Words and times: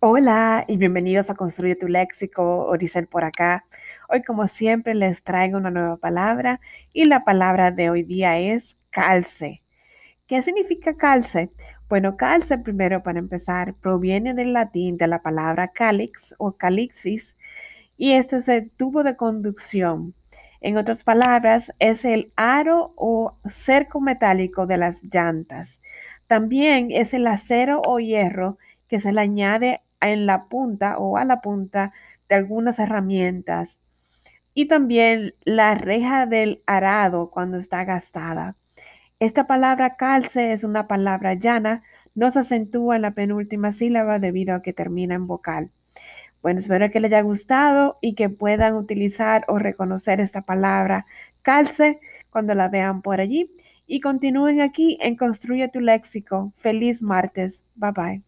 Hola 0.00 0.64
y 0.68 0.76
bienvenidos 0.76 1.28
a 1.28 1.34
Construye 1.34 1.74
tu 1.74 1.88
Léxico, 1.88 2.66
Oricel 2.66 3.08
por 3.08 3.24
acá. 3.24 3.64
Hoy 4.08 4.22
como 4.22 4.46
siempre 4.46 4.94
les 4.94 5.24
traigo 5.24 5.58
una 5.58 5.72
nueva 5.72 5.96
palabra 5.96 6.60
y 6.92 7.06
la 7.06 7.24
palabra 7.24 7.72
de 7.72 7.90
hoy 7.90 8.04
día 8.04 8.38
es 8.38 8.76
calce. 8.90 9.60
¿Qué 10.28 10.40
significa 10.40 10.96
calce? 10.96 11.50
Bueno, 11.88 12.16
calce 12.16 12.58
primero 12.58 13.02
para 13.02 13.18
empezar 13.18 13.74
proviene 13.74 14.34
del 14.34 14.52
latín 14.52 14.98
de 14.98 15.08
la 15.08 15.20
palabra 15.20 15.66
calix 15.66 16.32
o 16.38 16.52
calixis 16.52 17.36
y 17.96 18.12
esto 18.12 18.36
es 18.36 18.46
el 18.46 18.70
tubo 18.70 19.02
de 19.02 19.16
conducción. 19.16 20.14
En 20.60 20.76
otras 20.76 21.02
palabras, 21.02 21.72
es 21.80 22.04
el 22.04 22.32
aro 22.36 22.92
o 22.94 23.36
cerco 23.48 24.00
metálico 24.00 24.64
de 24.64 24.78
las 24.78 25.02
llantas. 25.02 25.80
También 26.28 26.92
es 26.92 27.14
el 27.14 27.26
acero 27.26 27.82
o 27.84 27.98
hierro 27.98 28.58
que 28.86 29.00
se 29.00 29.12
le 29.12 29.20
añade 29.20 29.82
en 30.00 30.26
la 30.26 30.46
punta 30.46 30.98
o 30.98 31.16
a 31.16 31.24
la 31.24 31.40
punta 31.40 31.92
de 32.28 32.36
algunas 32.36 32.78
herramientas. 32.78 33.80
Y 34.54 34.66
también 34.66 35.34
la 35.44 35.74
reja 35.74 36.26
del 36.26 36.62
arado 36.66 37.30
cuando 37.30 37.58
está 37.58 37.84
gastada. 37.84 38.56
Esta 39.20 39.46
palabra 39.46 39.96
calce 39.96 40.52
es 40.52 40.64
una 40.64 40.86
palabra 40.86 41.34
llana, 41.34 41.82
no 42.14 42.30
se 42.30 42.40
acentúa 42.40 42.96
en 42.96 43.02
la 43.02 43.12
penúltima 43.12 43.72
sílaba 43.72 44.18
debido 44.18 44.54
a 44.54 44.62
que 44.62 44.72
termina 44.72 45.14
en 45.14 45.26
vocal. 45.26 45.70
Bueno, 46.42 46.60
espero 46.60 46.90
que 46.90 47.00
les 47.00 47.12
haya 47.12 47.22
gustado 47.22 47.98
y 48.00 48.14
que 48.14 48.28
puedan 48.28 48.74
utilizar 48.74 49.44
o 49.48 49.58
reconocer 49.58 50.20
esta 50.20 50.42
palabra 50.42 51.06
calce 51.42 52.00
cuando 52.30 52.54
la 52.54 52.68
vean 52.68 53.02
por 53.02 53.20
allí. 53.20 53.50
Y 53.86 54.00
continúen 54.00 54.60
aquí 54.60 54.98
en 55.00 55.16
Construye 55.16 55.68
tu 55.68 55.80
Léxico. 55.80 56.52
Feliz 56.58 57.02
martes. 57.02 57.64
Bye 57.74 57.92
bye. 57.92 58.27